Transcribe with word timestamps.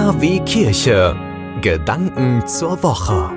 K 0.00 0.18
wie 0.18 0.40
Kirche. 0.40 1.14
Gedanken 1.60 2.42
zur 2.46 2.82
Woche. 2.82 3.30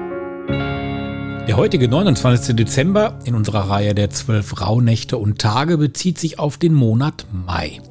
Der 1.46 1.58
heutige 1.58 1.90
29. 1.90 2.56
Dezember 2.56 3.20
in 3.26 3.36
unserer 3.36 3.70
Reihe 3.70 3.94
der 3.94 4.10
zwölf 4.12 4.62
Rauhnächte 4.62 5.18
und 5.18 5.40
Tage 5.40 5.78
bezieht 5.78 6.18
sich 6.20 6.40
auf 6.40 6.58
den 6.58 6.74
Monat 6.74 7.26
Mai. 7.34 7.82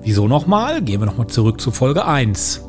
Wieso 0.00 0.28
nochmal? 0.28 0.80
Gehen 0.80 1.02
wir 1.02 1.06
nochmal 1.06 1.26
zurück 1.26 1.60
zu 1.60 1.70
Folge 1.70 2.06
1. 2.06 2.62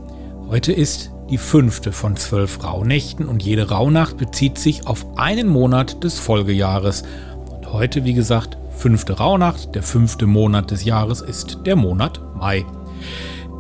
Heute 0.49 0.73
ist 0.73 1.11
die 1.29 1.37
fünfte 1.37 1.93
von 1.93 2.17
zwölf 2.17 2.61
Rauhnächten 2.65 3.25
und 3.25 3.41
jede 3.41 3.69
Rauhnacht 3.69 4.17
bezieht 4.17 4.57
sich 4.57 4.85
auf 4.85 5.17
einen 5.17 5.47
Monat 5.47 6.03
des 6.03 6.19
Folgejahres. 6.19 7.03
Und 7.55 7.71
heute, 7.71 8.03
wie 8.03 8.13
gesagt, 8.13 8.57
fünfte 8.75 9.13
Rauhnacht, 9.13 9.75
der 9.75 9.83
fünfte 9.83 10.27
Monat 10.27 10.71
des 10.71 10.83
Jahres 10.83 11.21
ist 11.21 11.59
der 11.65 11.77
Monat 11.77 12.19
Mai. 12.35 12.65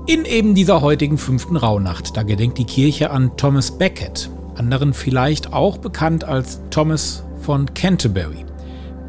In 0.09 0.23
eben 0.23 0.55
dieser 0.55 0.79
heutigen 0.79 1.17
fünften 1.17 1.57
Rauhnacht, 1.57 2.15
da 2.15 2.23
gedenkt 2.23 2.57
die 2.57 2.63
Kirche 2.63 3.11
an 3.11 3.35
Thomas 3.35 3.77
Becket, 3.77 4.29
anderen 4.55 4.93
vielleicht 4.93 5.51
auch 5.51 5.79
bekannt 5.79 6.23
als 6.23 6.61
Thomas 6.69 7.25
von 7.41 7.73
Canterbury. 7.73 8.45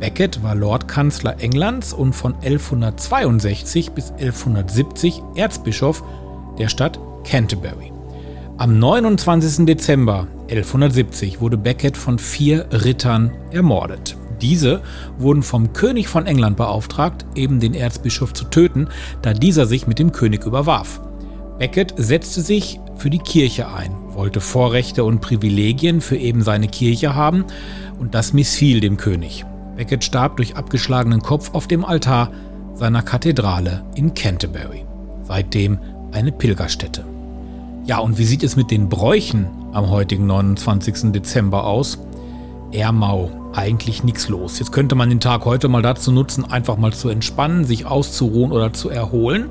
Becket 0.00 0.42
war 0.42 0.56
Lordkanzler 0.56 1.40
Englands 1.40 1.92
und 1.92 2.14
von 2.14 2.34
1162 2.34 3.92
bis 3.92 4.10
1170 4.10 5.22
Erzbischof 5.36 6.02
der 6.58 6.66
Stadt 6.66 6.98
Canterbury. 7.22 7.92
Am 8.56 8.80
29. 8.80 9.66
Dezember 9.66 10.26
1170 10.50 11.40
wurde 11.40 11.58
Becket 11.58 11.96
von 11.96 12.18
vier 12.18 12.66
Rittern 12.72 13.30
ermordet. 13.52 14.16
Diese 14.40 14.82
wurden 15.18 15.42
vom 15.42 15.72
König 15.72 16.08
von 16.08 16.26
England 16.26 16.56
beauftragt, 16.56 17.26
eben 17.34 17.60
den 17.60 17.74
Erzbischof 17.74 18.32
zu 18.32 18.44
töten, 18.44 18.88
da 19.22 19.32
dieser 19.32 19.66
sich 19.66 19.86
mit 19.86 19.98
dem 19.98 20.12
König 20.12 20.44
überwarf. 20.44 21.00
Becket 21.58 21.94
setzte 21.96 22.40
sich 22.40 22.78
für 22.96 23.10
die 23.10 23.18
Kirche 23.18 23.72
ein, 23.72 23.92
wollte 24.14 24.40
Vorrechte 24.40 25.04
und 25.04 25.20
Privilegien 25.20 26.00
für 26.00 26.16
eben 26.16 26.42
seine 26.42 26.68
Kirche 26.68 27.14
haben 27.14 27.44
und 27.98 28.14
das 28.14 28.32
missfiel 28.32 28.80
dem 28.80 28.96
König. 28.96 29.44
Becket 29.76 30.04
starb 30.04 30.36
durch 30.36 30.56
abgeschlagenen 30.56 31.22
Kopf 31.22 31.54
auf 31.54 31.66
dem 31.66 31.84
Altar 31.84 32.30
seiner 32.74 33.02
Kathedrale 33.02 33.84
in 33.94 34.14
Canterbury. 34.14 34.84
Seitdem 35.24 35.78
eine 36.12 36.32
Pilgerstätte. 36.32 37.04
Ja, 37.84 37.98
und 37.98 38.18
wie 38.18 38.24
sieht 38.24 38.42
es 38.42 38.54
mit 38.54 38.70
den 38.70 38.88
Bräuchen 38.88 39.46
am 39.72 39.90
heutigen 39.90 40.26
29. 40.26 41.12
Dezember 41.12 41.64
aus? 41.64 41.98
Eher 42.70 42.92
mau 42.92 43.30
eigentlich 43.54 44.04
nichts 44.04 44.28
los. 44.28 44.58
Jetzt 44.58 44.72
könnte 44.72 44.94
man 44.94 45.08
den 45.08 45.20
Tag 45.20 45.44
heute 45.44 45.68
mal 45.68 45.82
dazu 45.82 46.12
nutzen, 46.12 46.44
einfach 46.44 46.76
mal 46.76 46.92
zu 46.92 47.08
entspannen, 47.08 47.64
sich 47.64 47.86
auszuruhen 47.86 48.52
oder 48.52 48.72
zu 48.72 48.90
erholen. 48.90 49.50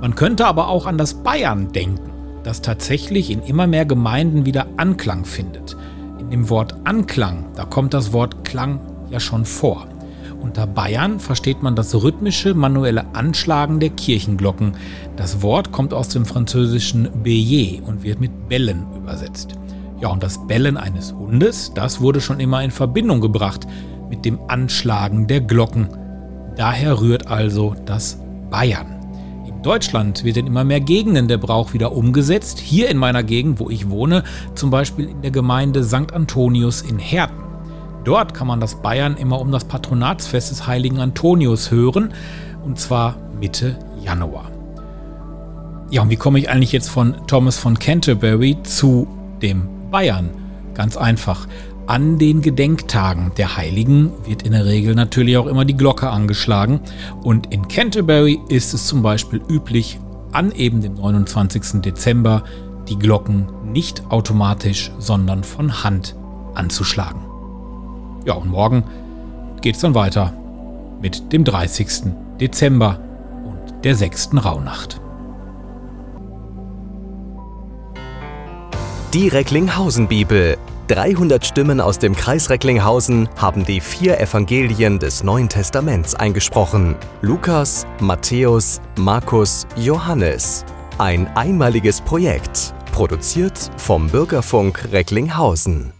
Man 0.00 0.14
könnte 0.14 0.46
aber 0.46 0.68
auch 0.68 0.86
an 0.86 0.98
das 0.98 1.14
Bayern 1.14 1.72
denken, 1.72 2.10
das 2.44 2.60
tatsächlich 2.60 3.30
in 3.30 3.42
immer 3.42 3.66
mehr 3.66 3.84
Gemeinden 3.84 4.46
wieder 4.46 4.66
Anklang 4.76 5.24
findet. 5.24 5.76
In 6.18 6.30
dem 6.30 6.50
Wort 6.50 6.74
Anklang, 6.84 7.46
da 7.54 7.64
kommt 7.64 7.94
das 7.94 8.12
Wort 8.12 8.44
Klang 8.44 8.80
ja 9.10 9.20
schon 9.20 9.44
vor. 9.44 9.86
Unter 10.40 10.66
Bayern 10.66 11.20
versteht 11.20 11.62
man 11.62 11.76
das 11.76 11.94
rhythmische, 11.94 12.52
manuelle 12.54 13.14
Anschlagen 13.14 13.78
der 13.78 13.90
Kirchenglocken. 13.90 14.72
Das 15.16 15.40
Wort 15.40 15.70
kommt 15.70 15.94
aus 15.94 16.08
dem 16.08 16.26
französischen 16.26 17.08
Bélier 17.22 17.80
und 17.82 18.02
wird 18.02 18.18
mit 18.18 18.48
Bellen 18.48 18.84
übersetzt. 18.96 19.54
Ja, 20.02 20.08
und 20.08 20.20
das 20.20 20.48
Bellen 20.48 20.76
eines 20.76 21.12
Hundes, 21.12 21.72
das 21.74 22.00
wurde 22.00 22.20
schon 22.20 22.40
immer 22.40 22.64
in 22.64 22.72
Verbindung 22.72 23.20
gebracht 23.20 23.68
mit 24.10 24.24
dem 24.24 24.40
Anschlagen 24.48 25.28
der 25.28 25.40
Glocken. 25.40 25.90
Daher 26.56 27.00
rührt 27.00 27.28
also 27.28 27.76
das 27.86 28.18
Bayern. 28.50 28.98
In 29.46 29.62
Deutschland 29.62 30.24
wird 30.24 30.38
in 30.38 30.48
immer 30.48 30.64
mehr 30.64 30.80
Gegenden 30.80 31.28
der 31.28 31.38
Brauch 31.38 31.72
wieder 31.72 31.92
umgesetzt. 31.92 32.58
Hier 32.58 32.88
in 32.88 32.96
meiner 32.96 33.22
Gegend, 33.22 33.60
wo 33.60 33.70
ich 33.70 33.90
wohne, 33.90 34.24
zum 34.56 34.70
Beispiel 34.70 35.08
in 35.08 35.22
der 35.22 35.30
Gemeinde 35.30 35.84
St. 35.84 36.12
Antonius 36.12 36.82
in 36.82 36.98
Herten. 36.98 37.44
Dort 38.02 38.34
kann 38.34 38.48
man 38.48 38.58
das 38.58 38.82
Bayern 38.82 39.16
immer 39.16 39.40
um 39.40 39.52
das 39.52 39.66
Patronatsfest 39.66 40.50
des 40.50 40.66
heiligen 40.66 40.98
Antonius 40.98 41.70
hören, 41.70 42.12
und 42.64 42.76
zwar 42.76 43.18
Mitte 43.38 43.78
Januar. 44.04 44.50
Ja, 45.90 46.02
und 46.02 46.10
wie 46.10 46.16
komme 46.16 46.40
ich 46.40 46.50
eigentlich 46.50 46.72
jetzt 46.72 46.90
von 46.90 47.14
Thomas 47.28 47.56
von 47.56 47.78
Canterbury 47.78 48.56
zu 48.64 49.06
dem 49.40 49.81
Bayern. 49.92 50.30
Ganz 50.74 50.96
einfach. 50.96 51.46
An 51.86 52.18
den 52.18 52.42
Gedenktagen 52.42 53.32
der 53.36 53.56
Heiligen 53.56 54.12
wird 54.24 54.42
in 54.42 54.52
der 54.52 54.64
Regel 54.64 54.94
natürlich 54.94 55.36
auch 55.36 55.46
immer 55.46 55.64
die 55.64 55.76
Glocke 55.76 56.10
angeschlagen. 56.10 56.80
Und 57.22 57.52
in 57.52 57.68
Canterbury 57.68 58.40
ist 58.48 58.72
es 58.72 58.86
zum 58.86 59.02
Beispiel 59.02 59.40
üblich, 59.48 60.00
an 60.32 60.50
eben 60.52 60.80
dem 60.80 60.94
29. 60.94 61.82
Dezember 61.82 62.42
die 62.88 62.98
Glocken 62.98 63.46
nicht 63.70 64.10
automatisch, 64.10 64.90
sondern 64.98 65.44
von 65.44 65.84
Hand 65.84 66.16
anzuschlagen. 66.54 67.20
Ja, 68.24 68.34
und 68.34 68.50
morgen 68.50 68.84
geht 69.60 69.74
es 69.74 69.82
dann 69.82 69.94
weiter 69.94 70.32
mit 71.02 71.32
dem 71.32 71.44
30. 71.44 72.12
Dezember 72.40 72.98
und 73.44 73.84
der 73.84 73.94
6. 73.94 74.30
Rauhnacht. 74.42 75.01
Die 79.14 79.28
Recklinghausen-Bibel. 79.28 80.56
300 80.88 81.44
Stimmen 81.44 81.82
aus 81.82 81.98
dem 81.98 82.16
Kreis 82.16 82.48
Recklinghausen 82.48 83.28
haben 83.36 83.62
die 83.62 83.82
vier 83.82 84.18
Evangelien 84.18 84.98
des 84.98 85.22
Neuen 85.22 85.50
Testaments 85.50 86.14
eingesprochen. 86.14 86.96
Lukas, 87.20 87.86
Matthäus, 88.00 88.80
Markus, 88.96 89.66
Johannes. 89.76 90.64
Ein 90.96 91.26
einmaliges 91.36 92.00
Projekt, 92.00 92.72
produziert 92.92 93.70
vom 93.76 94.08
Bürgerfunk 94.08 94.88
Recklinghausen. 94.90 95.92